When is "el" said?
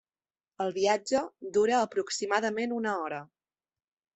0.63-0.71